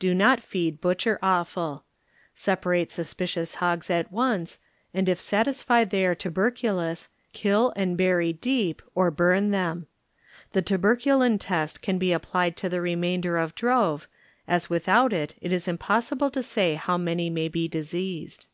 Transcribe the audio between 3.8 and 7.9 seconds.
at once, and if satisfied they are tuberculous, kill